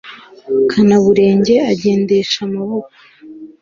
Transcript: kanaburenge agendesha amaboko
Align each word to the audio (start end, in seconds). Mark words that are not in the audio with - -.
kanaburenge 0.69 1.55
agendesha 1.71 2.37
amaboko 2.47 2.91